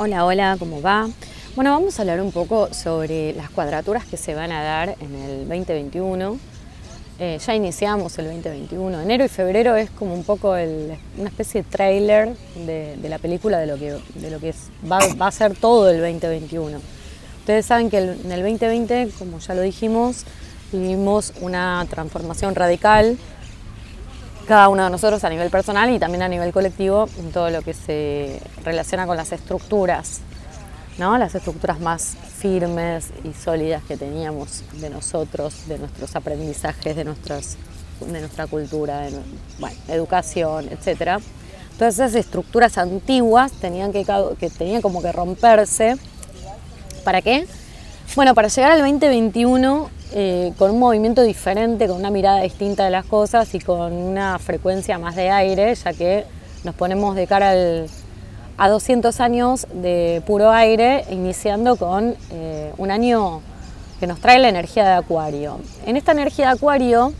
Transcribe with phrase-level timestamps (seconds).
[0.00, 1.08] Hola, hola, ¿cómo va?
[1.56, 5.12] Bueno, vamos a hablar un poco sobre las cuadraturas que se van a dar en
[5.12, 6.38] el 2021.
[7.18, 9.00] Eh, ya iniciamos el 2021.
[9.00, 13.66] Enero y febrero es como un poco una especie de trailer de, la película de
[13.66, 14.54] lo que, de lo que
[14.88, 16.78] va, a ser todo el 2021.
[17.40, 20.26] Ustedes saben que en el 2020, como ya lo dijimos,
[20.70, 23.18] vivimos una transformación radical
[24.48, 27.60] cada uno de nosotros a nivel personal y también a nivel colectivo en todo lo
[27.60, 30.20] que se relaciona con las estructuras,
[30.96, 31.18] ¿no?
[31.18, 37.58] las estructuras más firmes y sólidas que teníamos de nosotros, de nuestros aprendizajes, de, nuestras,
[38.00, 39.12] de nuestra cultura, de
[39.88, 41.22] educación, etc.
[41.76, 44.06] Todas esas estructuras antiguas tenían que,
[44.40, 45.96] que tenían como que romperse.
[47.04, 47.46] ¿Para qué?
[48.16, 52.90] Bueno, para llegar al 2021 eh, con un movimiento diferente, con una mirada distinta de
[52.90, 56.24] las cosas y con una frecuencia más de aire, ya que
[56.64, 57.52] nos ponemos de cara
[58.56, 63.42] a 200 años de puro aire, iniciando con eh, un año
[64.00, 65.58] que nos trae la energía de Acuario.
[65.84, 67.12] En esta energía de Acuario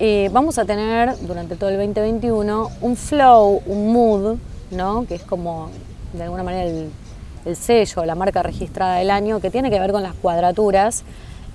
[0.00, 4.38] eh, vamos a tener durante todo el 2021 un flow, un mood,
[4.72, 5.06] ¿no?
[5.06, 5.70] que es como
[6.14, 6.90] de alguna manera el,
[7.44, 11.04] el sello, la marca registrada del año, que tiene que ver con las cuadraturas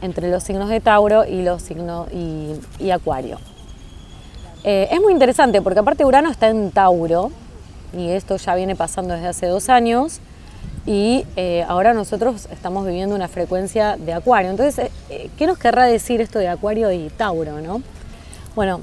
[0.04, 3.40] entre los signos de Tauro y los signos y, Acuario.
[4.66, 7.32] Eh, es muy interesante porque aparte Urano está en Tauro
[7.98, 10.20] y esto ya viene pasando desde hace dos años
[10.86, 14.52] y eh, ahora nosotros estamos viviendo una frecuencia de Acuario.
[14.52, 17.62] Entonces, eh, ¿qué nos querrá decir esto de Acuario y Tauro?
[17.62, 17.82] ¿no?
[18.56, 18.82] Bueno,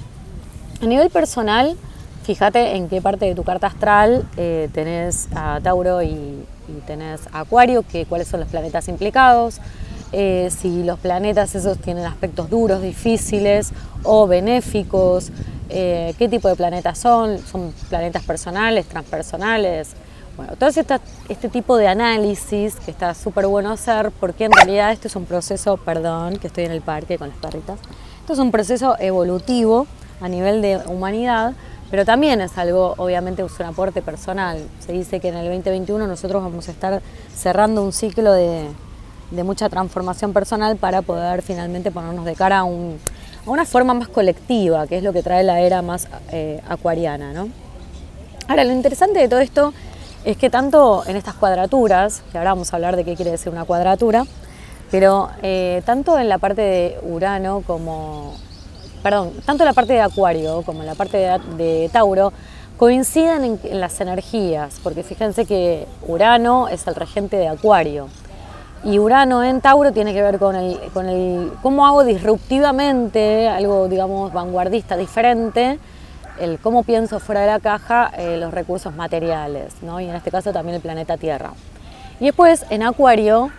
[0.82, 1.76] a nivel personal,
[2.24, 4.24] fíjate en qué parte de tu carta astral
[4.72, 9.60] tenés a Tauro y, y tenés a Acuario, que, cuáles son los planetas implicados,
[10.12, 13.72] eh, si los planetas esos tienen aspectos duros, difíciles
[14.02, 15.30] o benéficos,
[15.68, 19.90] eh, qué tipo de planetas son, son planetas personales, transpersonales.
[20.36, 20.84] Bueno, todo este,
[21.28, 25.26] este tipo de análisis que está súper bueno hacer porque en realidad esto es un
[25.26, 27.78] proceso, perdón, que estoy en el parque con las perritas,
[28.20, 29.86] esto es un proceso evolutivo
[30.20, 31.54] a nivel de humanidad,
[31.90, 34.58] pero también es algo, obviamente, es un aporte personal.
[34.78, 37.02] Se dice que en el 2021 nosotros vamos a estar
[37.34, 38.68] cerrando un ciclo de,
[39.30, 44.86] de mucha transformación personal para poder finalmente ponernos de cara a, una forma más colectiva,
[44.86, 47.32] que es lo que trae la era más eh, acuariana.
[47.32, 47.48] ¿no?
[48.48, 49.72] Ahora, lo interesante de todo esto
[50.24, 53.50] es que tanto en estas cuadraturas, que ahora vamos a hablar de qué quiere decir
[53.52, 54.26] una cuadratura,
[54.90, 58.34] pero eh, tanto en la parte de Urano como,
[59.02, 61.16] perdón, tanto en la parte de Acuario como en la parte
[61.56, 62.32] de, Tauro,
[62.76, 68.08] coinciden en, en, las energías, porque fíjense que Urano es el regente de Acuario.
[68.82, 73.88] Y Urano en Tauro tiene que ver con el, con el cómo hago disruptivamente, algo
[73.88, 75.78] digamos vanguardista, diferente,
[76.40, 80.00] el cómo pienso fuera de la caja eh, los recursos materiales, ¿no?
[80.00, 81.52] y en este caso también el planeta Tierra.
[82.20, 83.50] Y después en Acuario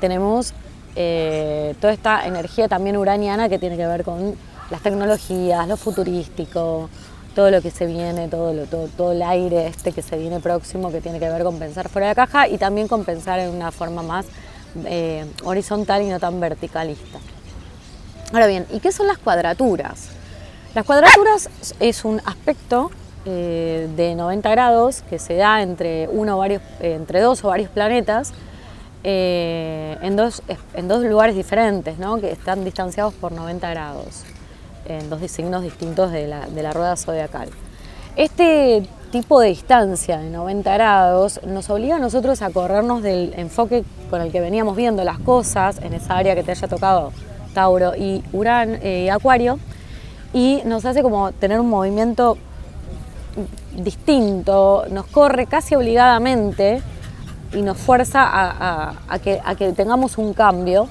[0.00, 0.52] tenemos
[0.96, 4.34] eh, toda esta energía también uraniana que tiene que ver con
[4.70, 6.90] las tecnologías, lo futurístico,
[7.34, 8.52] todo lo que se viene, todo,
[8.96, 12.08] todo, el aire este que se viene próximo, que tiene que ver con pensar fuera
[12.08, 14.26] de la caja y también con pensar en una forma más
[14.84, 17.18] eh, horizontal y no tan verticalista.
[18.32, 20.08] Ahora bien, ¿y qué son las cuadraturas?
[20.74, 21.48] Las cuadraturas
[21.80, 22.90] es un aspecto
[23.24, 27.70] eh, de 90 grados que se da entre, uno varios, eh, entre dos o varios
[27.70, 28.32] planetas
[29.04, 30.42] en, dos,
[30.74, 34.24] en dos lugares diferentes, que están distanciados por 90 grados,
[34.86, 37.48] en dos signos distintos de la, de la rueda zodiacal.
[38.18, 43.84] Este tipo de distancia de 90 grados nos obliga a nosotros a corrernos del enfoque
[44.10, 47.12] con el que veníamos viendo las cosas en esa área que te haya tocado
[47.54, 49.60] Tauro y Urán, eh, Acuario
[50.32, 52.36] y nos hace como tener un movimiento
[53.76, 56.82] distinto, nos corre casi obligadamente
[57.52, 60.88] y nos fuerza a, que, a que tengamos un cambio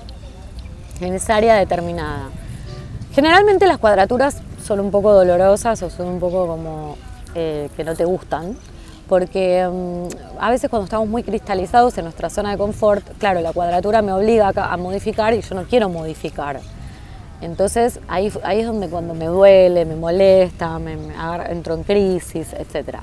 [1.01, 2.29] en esa área determinada.
[3.11, 6.95] Generalmente las cuadraturas son un poco dolorosas o son un poco como
[7.35, 8.57] eh, que no te gustan,
[9.07, 13.53] porque mm, a veces cuando estamos muy cristalizados en nuestra zona de confort, claro, la
[13.53, 16.59] cuadratura me obliga a, modificar y yo no quiero modificar.
[17.41, 20.97] Entonces ahí, ahí es donde cuando me duele, me molesta, me,
[21.49, 22.99] entro en crisis, etc.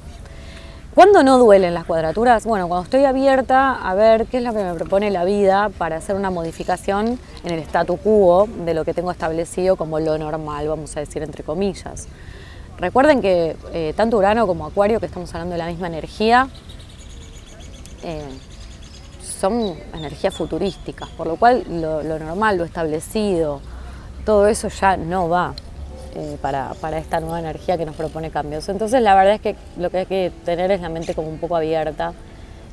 [0.95, 2.45] ¿Cuándo no duelen las cuadraturas?
[2.45, 5.97] Bueno, cuando estoy abierta a ver qué es lo que me propone la vida para
[5.97, 10.69] hacer una modificación en el statu quo de lo que tengo establecido como lo normal,
[10.69, 12.07] vamos a decir entre comillas.
[12.79, 16.49] Recuerden que eh, tanto Urano como Acuario, que estamos hablando de la misma energía,
[18.03, 18.23] eh,
[19.45, 23.61] son energías futurísticas, por lo cual lo, normal, lo establecido,
[24.25, 25.55] todo eso ya no va
[26.15, 28.69] eh, para, esta nueva energía que nos propone cambios.
[28.69, 31.39] Entonces la verdad es que lo que hay que tener es la mente como un
[31.39, 32.15] poco abierta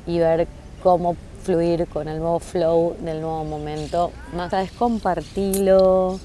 [0.06, 0.48] y ver
[0.82, 4.10] cómo fluir con el nuevo flow del nuevo momento.
[4.34, 6.18] Más es compartilo,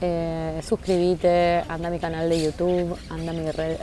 [0.00, 3.32] eh, suscríbete, anda a mi canal de YouTube, anda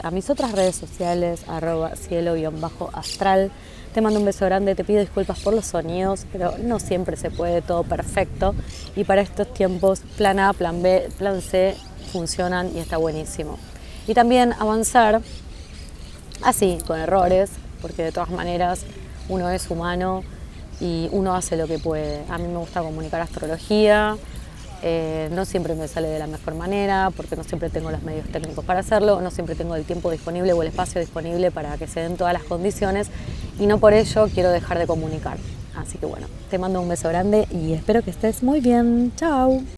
[0.01, 3.51] a, mis otras redes sociales, arroba cielo-astral.
[3.93, 7.29] Te mando un beso grande, te pido disculpas por los sonidos, pero no siempre se
[7.29, 8.55] puede todo perfecto.
[8.95, 11.75] Y para estos tiempos, plan A, plan B, plan C
[12.11, 13.57] funcionan y está buenísimo.
[14.07, 15.21] Y también avanzar
[16.41, 18.81] así, con errores, porque de todas maneras
[19.29, 20.23] uno es humano
[20.79, 22.23] y uno hace lo que puede.
[22.29, 24.17] A mí me gusta comunicar astrología,
[24.83, 28.27] eh, no siempre me sale de la mejor manera, porque no siempre tengo los medios
[28.27, 31.87] técnicos para hacerlo, no siempre tengo el tiempo disponible o el espacio disponible para que
[31.87, 33.09] se den todas las condiciones
[33.59, 35.37] y no por ello quiero dejar de comunicar.
[35.75, 39.13] Así que bueno, te mando un beso grande y espero que estés muy bien.
[39.15, 39.61] Chao.